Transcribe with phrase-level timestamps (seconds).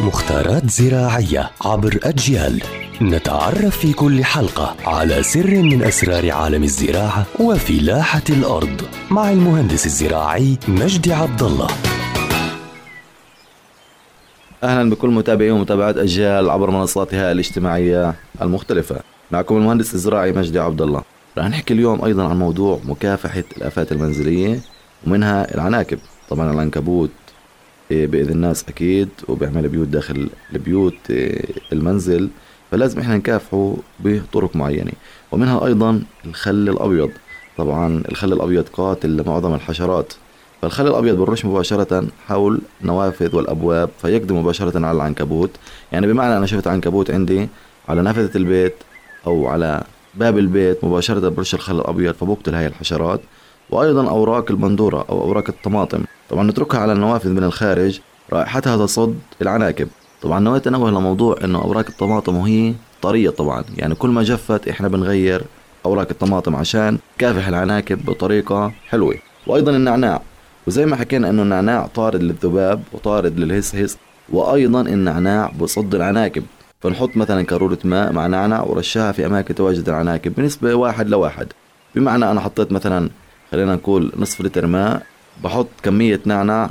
[0.00, 2.62] مختارات زراعية عبر أجيال.
[3.02, 10.58] نتعرف في كل حلقة على سر من أسرار عالم الزراعة وفلاحة الأرض مع المهندس الزراعي
[10.68, 11.66] مجدي عبد الله
[14.62, 18.96] أهلا بكل متابعي ومتابعات أجيال عبر منصاتها الاجتماعية المختلفة.
[19.30, 21.02] معكم المهندس الزراعي مجدي عبد الله
[21.38, 24.60] رح نحكي اليوم أيضا عن موضوع مكافحة الآفات المنزلية
[25.06, 25.98] ومنها العناكب.
[26.28, 27.10] طبعا العنكبوت
[27.92, 32.28] إيه، بإذي الناس أكيد وبيعمل بيوت داخل البيوت إيه، المنزل.
[32.70, 34.92] فلازم إحنا نكافحه بطرق معينة.
[35.32, 37.10] ومنها أيضا الخل الأبيض.
[37.56, 40.12] طبعا الخل الأبيض قاتل لمعظم الحشرات.
[40.62, 45.50] فالخل الأبيض بالرش مباشرة حول نوافذ والأبواب فيقضي مباشرة على العنكبوت.
[45.92, 47.48] يعني بمعنى أنا شفت عنكبوت عندي
[47.88, 48.74] على نافذة البيت
[49.26, 53.20] أو على باب البيت مباشرة برش الخل الأبيض فبقتل هاي الحشرات.
[53.72, 56.04] وأيضا أوراق البندورة أو أوراق الطماطم.
[56.30, 58.00] طبعا نتركها على النوافذ من الخارج.
[58.32, 59.88] رائحتها تصد العناكب.
[60.22, 63.64] طبعا نويت انوه لموضوع إنه أوراق الطماطم وهي طرية طبعا.
[63.76, 65.42] يعني كل ما جفت إحنا بنغير
[65.86, 69.14] أوراق الطماطم عشان كافح العناكب بطريقة حلوة.
[69.46, 70.22] وأيضا النعناع.
[70.66, 73.98] وزي ما حكينا إنه النعناع طارد للذباب وطارد للهسهس
[74.32, 76.44] وأيضا النعناع بصد العناكب.
[76.80, 81.46] فنحط مثلا كارورة ماء مع نعناع ورشها في أماكن تواجد العناكب بنسبة واحد لواحد.
[81.94, 83.10] بمعنى أنا حطيت مثلا
[83.52, 85.02] خلينا نقول نصف لتر ماء.
[85.44, 86.70] بحط كمية نعناع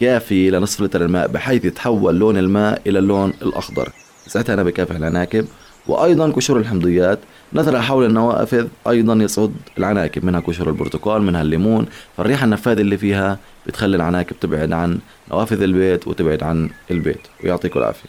[0.00, 3.92] كافية لنصف لتر الماء بحيث يتحول لون الماء إلى اللون الأخضر.
[4.26, 5.46] ساعتها أنا بكافح العناكب.
[5.86, 7.18] وأيضا قشور الحمضيات.
[7.52, 11.86] نثرها حول النوافذ أيضا يصد العناكب منها قشور البرتقال منها الليمون.
[12.16, 14.98] فالريحة النفاذة اللي فيها بتخلي العناكب تبعد عن
[15.30, 18.08] نوافذ البيت وتبعد عن البيت ويعطيكم العافية.